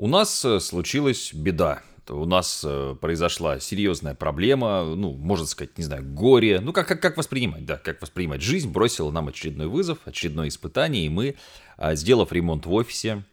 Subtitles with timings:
[0.00, 1.82] У нас э, случилась беда.
[2.08, 6.60] У нас э, произошла серьезная проблема, ну, можно сказать, не знаю, горе.
[6.60, 8.40] Ну, как, как, как воспринимать, да, как воспринимать.
[8.40, 11.34] Жизнь бросила нам очередной вызов, очередное испытание, и мы,
[11.76, 13.24] а, сделав ремонт в офисе,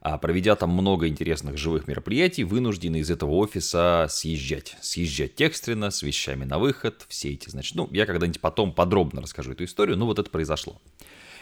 [0.00, 4.78] а проведя там много интересных живых мероприятий, вынуждены из этого офиса съезжать.
[4.80, 9.52] Съезжать экстренно, с вещами на выход, все эти, значит, ну, я когда-нибудь потом подробно расскажу
[9.52, 10.80] эту историю, но вот это произошло.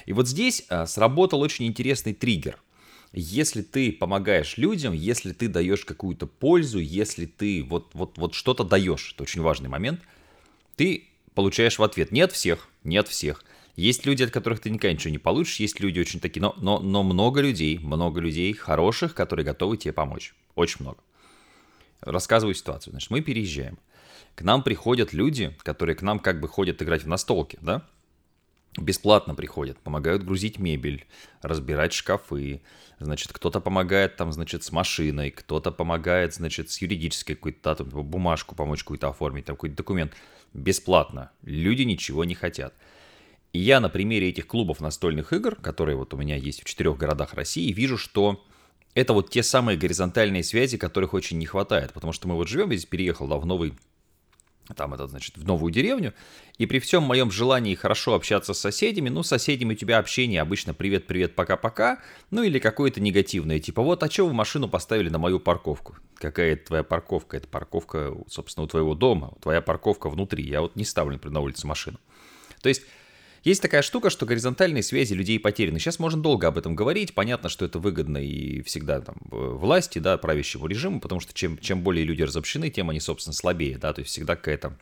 [0.06, 2.58] И вот здесь а, сработал очень интересный триггер.
[3.12, 8.64] Если ты помогаешь людям, если ты даешь какую-то пользу, если ты вот, вот, вот что-то
[8.64, 10.00] даешь, это очень важный момент,
[10.76, 12.10] ты получаешь в ответ.
[12.10, 13.44] Не от всех, не от всех.
[13.76, 16.78] Есть люди, от которых ты никогда ничего не получишь, есть люди очень такие, но, но,
[16.78, 20.34] но много людей, много людей хороших, которые готовы тебе помочь.
[20.54, 20.98] Очень много.
[22.00, 22.92] Рассказываю ситуацию.
[22.92, 23.78] Значит, мы переезжаем.
[24.34, 27.86] К нам приходят люди, которые к нам как бы ходят играть в настолки, да?
[28.78, 31.04] Бесплатно приходят, помогают грузить мебель,
[31.42, 32.62] разбирать шкафы,
[32.98, 38.54] значит, кто-то помогает там, значит, с машиной, кто-то помогает, значит, с юридической какой-то, там, бумажку
[38.54, 40.14] помочь какую-то оформить, там, какой-то документ.
[40.54, 41.30] Бесплатно.
[41.42, 42.74] Люди ничего не хотят.
[43.52, 46.96] И я на примере этих клубов настольных игр, которые вот у меня есть в четырех
[46.96, 48.42] городах России, вижу, что
[48.94, 51.92] это вот те самые горизонтальные связи, которых очень не хватает.
[51.92, 53.74] Потому что мы вот живем, здесь переехал да, в новый,
[54.74, 56.14] там это значит, в новую деревню,
[56.58, 60.40] и при всем моем желании хорошо общаться с соседями, ну, с соседями у тебя общение
[60.40, 65.18] обычно привет-привет, пока-пока, ну, или какое-то негативное, типа, вот, а что вы машину поставили на
[65.18, 65.96] мою парковку?
[66.16, 67.36] Какая это твоя парковка?
[67.36, 70.44] Это парковка, собственно, у твоего дома, твоя парковка внутри.
[70.44, 71.98] Я вот не ставлю, например, на улице машину.
[72.60, 72.82] То есть
[73.44, 75.78] есть такая штука, что горизонтальные связи людей потеряны.
[75.78, 77.14] Сейчас можно долго об этом говорить.
[77.14, 81.82] Понятно, что это выгодно и всегда там власти, да, правящему режиму, потому что чем, чем
[81.82, 84.76] более люди разобщены, тем они, собственно, слабее, да, то есть всегда какая-то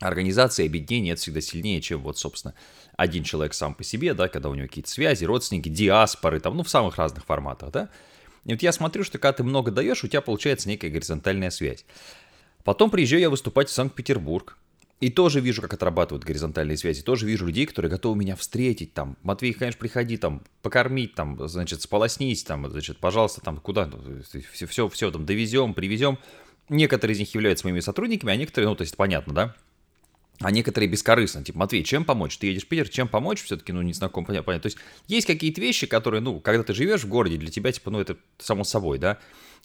[0.00, 2.54] организация, объединение, это всегда сильнее, чем вот, собственно,
[2.96, 6.62] один человек сам по себе, да, когда у него какие-то связи, родственники, диаспоры, там, ну,
[6.62, 7.88] в самых разных форматах, да.
[8.44, 11.84] И вот я смотрю, что когда ты много даешь, у тебя получается некая горизонтальная связь.
[12.64, 14.56] Потом приезжаю я выступать в Санкт-Петербург.
[15.00, 17.02] И тоже вижу, как отрабатывают горизонтальные связи.
[17.02, 18.92] Тоже вижу людей, которые готовы меня встретить.
[18.92, 23.90] Там, Матвей, конечно, приходи, там, покормить, там, значит, сполоснись, там, значит, пожалуйста, там, куда,
[24.52, 26.18] все, все, все там, довезем, привезем.
[26.68, 29.56] Некоторые из них являются моими сотрудниками, а некоторые, ну, то есть, понятно, да?
[30.38, 32.36] А некоторые бескорыстно, типа, Матвей, чем помочь?
[32.36, 33.42] Ты едешь в Питер, чем помочь?
[33.42, 34.70] Все-таки, ну, не знаком, понятно, понятно.
[34.70, 37.90] То есть, есть какие-то вещи, которые, ну, когда ты живешь в городе, для тебя, типа,
[37.90, 39.18] ну, это само собой, да?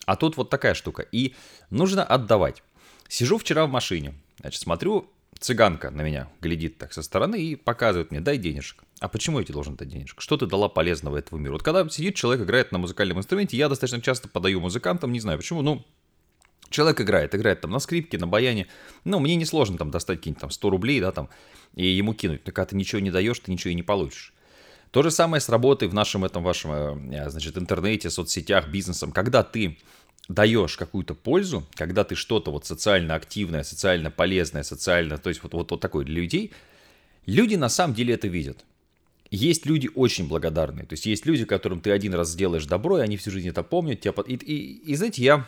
[0.06, 1.02] А тут вот такая штука.
[1.12, 1.34] И
[1.70, 2.62] нужно отдавать.
[3.08, 8.10] Сижу вчера в машине, значит, смотрю цыганка на меня глядит так со стороны и показывает
[8.10, 8.84] мне, дай денежек.
[9.00, 10.20] А почему я тебе должен дать денежек?
[10.20, 11.54] Что ты дала полезного этому миру?
[11.54, 15.38] Вот когда сидит человек, играет на музыкальном инструменте, я достаточно часто подаю музыкантам, не знаю
[15.38, 15.84] почему, ну,
[16.70, 18.66] человек играет, играет там на скрипке, на баяне,
[19.04, 21.28] ну, мне несложно там достать какие-нибудь там 100 рублей, да, там,
[21.74, 24.32] и ему кинуть, но когда ты ничего не даешь, ты ничего и не получишь.
[24.90, 29.12] То же самое с работой в нашем этом вашем, э, значит, интернете, соцсетях, бизнесом.
[29.12, 29.78] Когда ты
[30.28, 35.54] даешь какую-то пользу, когда ты что-то вот социально активное, социально полезное, социально, то есть вот,
[35.54, 36.52] вот, вот такое для людей,
[37.26, 38.64] люди на самом деле это видят.
[39.30, 43.02] Есть люди очень благодарные, то есть есть люди, которым ты один раз сделаешь добро, и
[43.02, 44.00] они всю жизнь это помнят.
[44.00, 45.46] Тебя, и, и, и знаете, я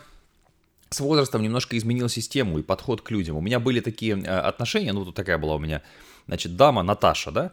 [0.89, 3.37] с возрастом немножко изменил систему и подход к людям.
[3.37, 5.81] У меня были такие э, отношения, ну, тут такая была у меня,
[6.27, 7.51] значит, дама Наташа, да,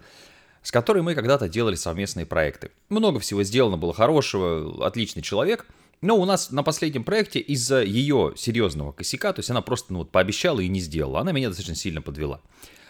[0.63, 2.73] с которой мы когда-то делали совместные проекты.
[2.89, 5.67] Много всего сделано было хорошего, отличный человек–
[6.01, 10.01] но у нас на последнем проекте из-за ее серьезного косяка, то есть она просто ну,
[10.01, 12.41] вот, пообещала и не сделала, она меня достаточно сильно подвела.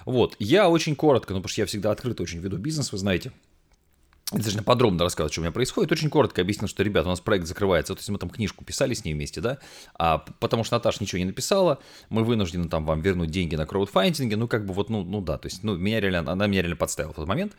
[0.05, 3.33] Вот, я очень коротко, ну потому что я всегда открыто очень веду бизнес, вы знаете,
[4.33, 5.93] достаточно подробно рассказывать, что у меня происходит.
[5.93, 7.95] Очень коротко объяснил, что, ребята, у нас проект закрывается.
[7.95, 9.59] То есть мы там книжку писали с ней вместе, да,
[9.95, 11.79] а потому что Наташа ничего не написала,
[12.09, 15.39] мы вынуждены там вам вернуть деньги на краудфандинге, ну, как бы вот, ну, ну да,
[15.39, 17.53] то есть, ну, меня реально, она меня реально подставила в тот момент,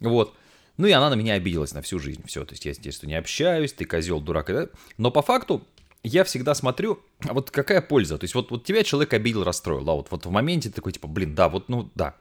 [0.00, 0.34] вот.
[0.76, 2.22] Ну и она на меня обиделась на всю жизнь.
[2.26, 4.50] Все, то есть я здесь не общаюсь, ты козел, дурак.
[4.96, 5.66] Но по факту
[6.02, 8.18] я всегда смотрю, а вот какая польза.
[8.18, 9.84] То есть вот, вот тебя человек обидел, расстроил.
[9.84, 12.16] Да, вот, вот в моменте такой типа, блин, да, вот, ну да.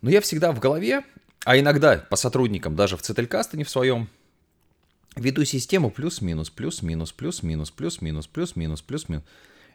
[0.00, 1.04] Но я всегда в голове,
[1.44, 4.08] а иногда по сотрудникам, даже в Цетелькасте не в своем,
[5.16, 9.24] веду систему плюс-минус, плюс-минус, плюс-минус, плюс-минус, плюс-минус, плюс-минус.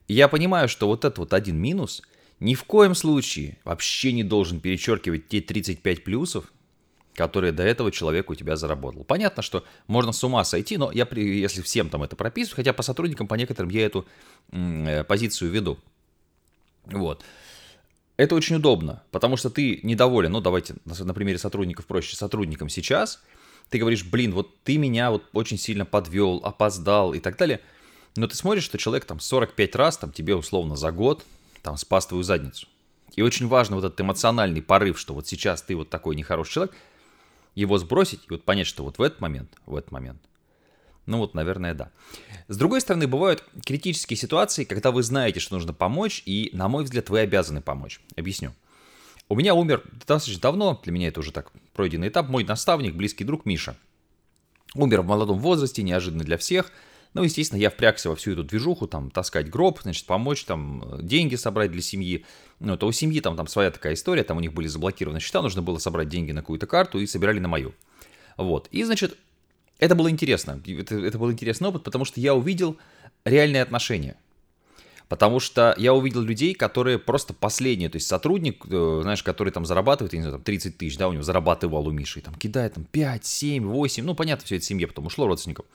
[0.07, 2.01] И я понимаю, что вот этот вот один минус
[2.39, 6.51] ни в коем случае вообще не должен перечеркивать те 35 плюсов,
[7.15, 9.03] который до этого человек у тебя заработал.
[9.03, 12.83] Понятно, что можно с ума сойти, но я, если всем там это прописываю, хотя по
[12.83, 14.05] сотрудникам, по некоторым я эту
[14.51, 15.77] э, позицию веду.
[16.85, 17.23] Вот.
[18.17, 23.21] Это очень удобно, потому что ты недоволен, ну давайте на примере сотрудников проще, сотрудникам сейчас,
[23.69, 27.61] ты говоришь, блин, вот ты меня вот очень сильно подвел, опоздал и так далее,
[28.15, 31.25] но ты смотришь, что человек там 45 раз, там тебе условно за год,
[31.63, 32.67] там спас твою задницу.
[33.15, 36.75] И очень важно вот этот эмоциональный порыв, что вот сейчас ты вот такой нехороший человек–
[37.55, 40.21] его сбросить и вот понять, что вот в этот момент, в этот момент
[41.05, 41.91] Ну вот, наверное, да.
[42.47, 46.83] С другой стороны, бывают критические ситуации, когда вы знаете, что нужно помочь, и, на мой
[46.83, 47.99] взгляд, вы обязаны помочь.
[48.15, 48.53] Объясню.
[49.27, 53.23] У меня умер достаточно давно, для меня это уже так пройденный этап, мой наставник, близкий
[53.23, 53.77] друг Миша.
[54.75, 56.71] Умер в молодом возрасте, неожиданно для всех.
[57.13, 61.35] Ну, естественно, я впрягся во всю эту движуху, там, таскать гроб, значит, помочь, там, деньги
[61.35, 62.25] собрать для семьи.
[62.59, 65.41] Ну, то у семьи там, там своя такая история, там у них были заблокированы счета,
[65.41, 67.73] нужно было собрать деньги на какую-то карту и собирали на мою.
[68.37, 68.67] Вот.
[68.71, 69.17] И, значит,
[69.79, 70.61] это было интересно.
[70.65, 72.77] Это, это был интересный опыт, потому что я увидел
[73.25, 74.15] реальные отношения.
[75.09, 79.65] Потому что я увидел людей, которые просто последние, то есть сотрудник, э, знаешь, который там
[79.65, 82.33] зарабатывает, я не знаю, там 30 тысяч, да, у него зарабатывал у Миши, и там
[82.35, 85.65] кидает там 5, 7, 8, ну, понятно, все это семье, потом ушло родственников.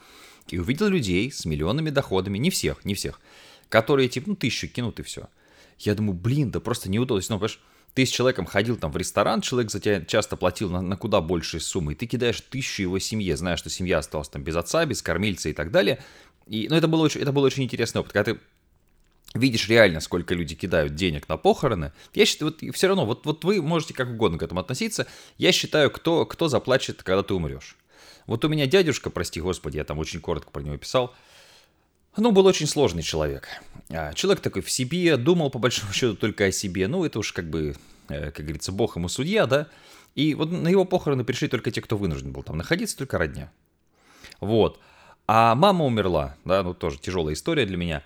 [0.49, 3.21] И увидел людей с миллионными доходами, не всех, не всех,
[3.69, 5.29] которые типа, ну, тысячу кинут и все.
[5.79, 7.23] Я думаю, блин, да просто неудобно.
[7.29, 7.61] Ну, понимаешь,
[7.95, 11.21] ты с человеком ходил там в ресторан, человек за тебя часто платил на, на куда
[11.21, 14.85] большие суммы, и ты кидаешь тысячу его семье, зная, что семья осталась там без отца,
[14.85, 16.03] без кормильца и так далее.
[16.47, 18.41] И, ну, это было очень, это был очень интересный опыт, когда ты
[19.35, 23.45] видишь реально, сколько люди кидают денег на похороны, я считаю, вот все равно, вот, вот
[23.45, 25.07] вы можете как угодно к этому относиться,
[25.39, 27.77] я считаю, кто, кто заплачет, когда ты умрешь.
[28.27, 31.15] Вот у меня дядюшка, прости господи, я там очень коротко про него писал,
[32.17, 33.49] ну, был очень сложный человек.
[33.91, 36.89] А, человек такой в себе, думал по большому счету только о себе.
[36.89, 37.77] Ну, это уж как бы,
[38.09, 39.69] э, как говорится, бог ему судья, да.
[40.15, 43.53] И вот на его похороны пришли только те, кто вынужден был там находиться, только родня.
[44.41, 44.81] Вот.
[45.27, 48.03] А мама умерла, да, ну тоже тяжелая история для меня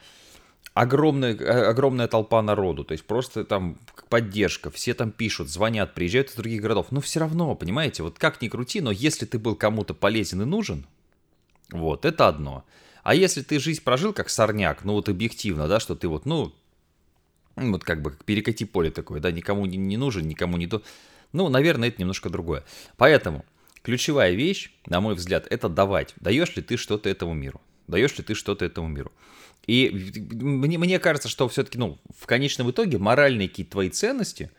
[0.74, 3.76] огромная, э, огромная толпа народу, то есть просто там
[4.10, 8.42] поддержка, все там пишут, звонят, приезжают из других городов, но все равно, понимаете, вот как
[8.42, 10.84] ни крути, но если ты был кому-то полезен и нужен,
[11.70, 12.64] вот, это одно.
[13.02, 16.52] А если ты жизнь прожил как сорняк, ну вот объективно, да, что ты вот, ну,
[17.56, 20.82] вот как бы перекати поле такое, да, никому не, не нужен, никому не то,
[21.32, 22.64] ну, наверное, это немножко другое.
[22.96, 23.44] Поэтому
[23.82, 26.14] ключевая вещь, на мой взгляд, это давать.
[26.16, 27.60] Даешь ли ты что-то этому миру?
[27.86, 29.12] Даешь ли ты что-то этому миру?
[29.66, 29.90] И
[30.30, 34.50] мне, мне кажется, что все-таки, ну, в конечном итоге моральные какие-то твои ценности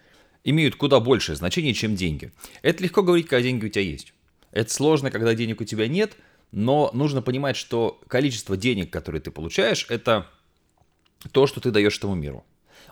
[0.44, 2.32] имеют куда большее значение, чем деньги.
[2.62, 4.14] Это легко говорить, когда деньги у тебя есть.
[4.52, 6.18] Это сложно, когда денег у тебя нет,
[6.52, 10.28] но нужно понимать, что количество денег, которые ты получаешь, это
[11.32, 12.44] то, что ты даешь этому миру.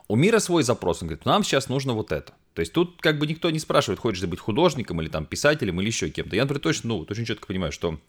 [0.07, 2.33] У мира свой запрос, он говорит, нам сейчас нужно вот это.
[2.53, 5.79] То есть тут как бы никто не спрашивает, хочешь ты быть художником или там писателем
[5.79, 6.35] или еще кем-то.
[6.35, 7.99] Я, например, точно, ну, очень четко понимаю, что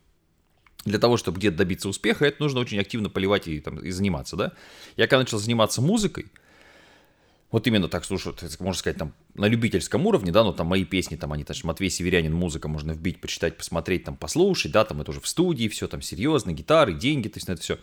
[0.84, 4.36] для того, чтобы где-то добиться успеха, это нужно очень активно поливать и, там, и заниматься,
[4.36, 4.52] да.
[4.96, 6.26] Я когда начал заниматься музыкой,
[7.50, 11.16] вот именно так, слушай, можно сказать, там, на любительском уровне, да, но там мои песни,
[11.16, 15.10] там, они, там, Матвей Северянин, музыка, можно вбить, почитать, посмотреть, там, послушать, да, там, это
[15.10, 17.78] уже в студии, все там серьезно, гитары, деньги, то есть на это все.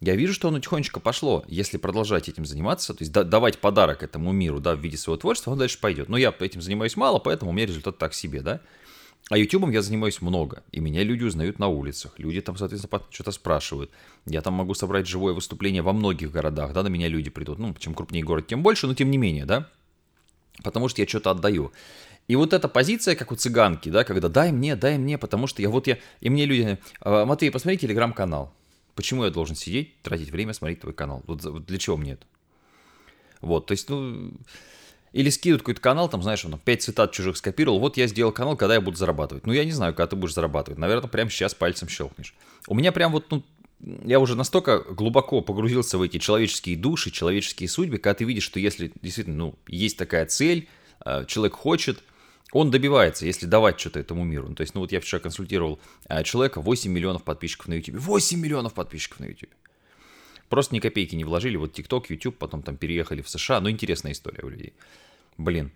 [0.00, 1.44] Я вижу, что оно тихонечко пошло.
[1.46, 5.52] Если продолжать этим заниматься, то есть давать подарок этому миру, да, в виде своего творчества,
[5.52, 6.08] он дальше пойдет.
[6.08, 8.60] Но я этим занимаюсь мало, поэтому у меня результат так себе, да.
[9.30, 12.18] А ютубом я занимаюсь много, и меня люди узнают на улицах.
[12.18, 13.90] Люди там, соответственно, что-то спрашивают.
[14.26, 17.58] Я там могу собрать живое выступление во многих городах, да, на меня люди придут.
[17.58, 19.70] Ну, чем крупнее город, тем больше, но тем не менее, да.
[20.62, 21.72] Потому что я что-то отдаю.
[22.28, 25.62] И вот эта позиция, как у цыганки, да, когда дай мне, дай мне, потому что
[25.62, 25.98] я вот я...
[26.20, 28.52] И мне люди, «А, Матвей, посмотри телеграм-канал.
[28.94, 31.22] Почему я должен сидеть, тратить время, смотреть твой канал?
[31.26, 32.26] Вот, вот для чего мне это?
[33.40, 34.32] Вот, то есть, ну...
[35.12, 38.56] Или скидывают какой-то канал, там, знаешь, он 5 цитат чужих скопировал, вот я сделал канал,
[38.56, 39.46] когда я буду зарабатывать.
[39.46, 40.78] Ну, я не знаю, когда ты будешь зарабатывать.
[40.78, 42.34] Наверное, прямо сейчас пальцем щелкнешь.
[42.66, 43.42] У меня прям вот, ну,
[44.04, 48.60] я уже настолько глубоко погрузился в эти человеческие души, человеческие судьбы, когда ты видишь, что
[48.60, 50.68] если действительно, ну, есть такая цель,
[51.04, 52.02] э, человек хочет,
[52.52, 54.48] он добивается, если давать что-то этому миру.
[54.48, 57.96] Ну, то есть, ну вот я вчера консультировал э, человека, 8 миллионов подписчиков на YouTube.
[57.96, 59.50] 8 миллионов подписчиков на YouTube.
[60.52, 61.56] Просто ни копейки не вложили.
[61.56, 63.58] Вот TikTok, YouTube, потом там переехали в США.
[63.62, 64.74] Ну, интересная история у людей.
[65.38, 65.72] Блин.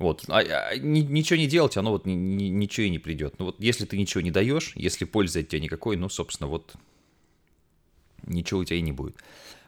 [0.00, 0.24] Вот.
[0.26, 3.38] А, а, ни, ничего не делать, оно вот ни, ни, ничего и не придет.
[3.38, 6.74] Ну вот если ты ничего не даешь, если пользы от тебя никакой, ну, собственно, вот
[8.26, 9.14] ничего у тебя и не будет.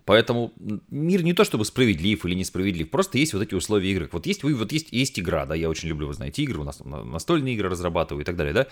[0.04, 0.52] Поэтому
[0.90, 4.08] мир не то чтобы справедлив или несправедлив, просто есть вот эти условия игры.
[4.10, 6.80] Вот есть, вот есть, есть игра, да, я очень люблю, вы знаете, игры, у нас
[6.80, 8.66] настольные игры разрабатываю и так далее, да.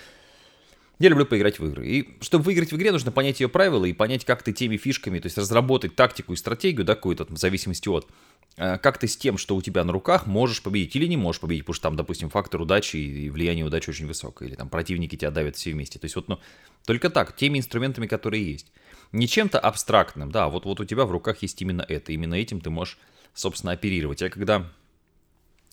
[0.98, 1.86] Я люблю поиграть в игры.
[1.86, 5.18] И чтобы выиграть в игре, нужно понять ее правила и понять, как ты теми фишками,
[5.18, 8.08] то есть разработать тактику и стратегию, да, какую-то в зависимости от,
[8.56, 11.40] э, как ты с тем, что у тебя на руках, можешь победить или не можешь
[11.40, 15.16] победить, потому что там, допустим, фактор удачи и влияние удачи очень высокое, или там противники
[15.16, 15.98] тебя давят все вместе.
[15.98, 16.38] То есть вот, ну,
[16.86, 18.72] только так, теми инструментами, которые есть.
[19.12, 22.60] Не чем-то абстрактным, да, вот, вот у тебя в руках есть именно это, именно этим
[22.60, 22.96] ты можешь,
[23.34, 24.22] собственно, оперировать.
[24.22, 24.66] Я когда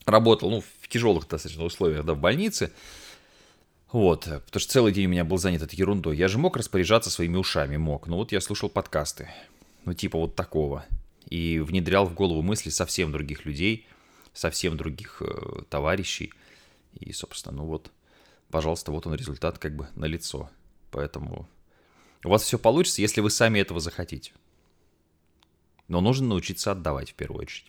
[0.06, 2.74] работал, ну, в тяжелых достаточно условиях, да, в больнице,
[3.94, 6.18] вот, потому что целый день у меня был занят этой ерундой.
[6.18, 8.08] Я же мог распоряжаться своими ушами, мог.
[8.08, 9.30] Но вот я слушал подкасты,
[9.86, 10.84] ну типа вот такого.
[11.30, 13.88] И внедрял в голову мысли совсем других людей,
[14.34, 16.34] совсем других э, товарищей.
[17.00, 17.92] И, собственно, ну вот,
[18.50, 20.50] пожалуйста, вот он результат как бы на лицо.
[20.92, 21.48] Поэтому
[22.24, 24.32] У вас все получится, если вы сами этого захотите.
[25.88, 27.68] Но нужно научиться отдавать в первую очередь.